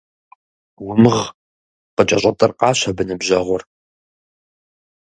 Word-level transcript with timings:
Умыгъ!– 0.89 1.21
къыкӀэщӀэтӀыркъащ 1.95 2.79
абы 2.89 3.03
ныбжьэгъур. 3.07 3.61